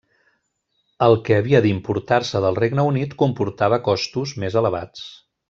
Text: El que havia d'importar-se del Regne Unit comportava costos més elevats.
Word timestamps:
El 1.07 1.17
que 1.27 1.37
havia 1.41 1.59
d'importar-se 1.65 2.41
del 2.47 2.57
Regne 2.61 2.87
Unit 2.93 3.13
comportava 3.21 3.81
costos 3.91 4.35
més 4.47 4.59
elevats. 4.65 5.07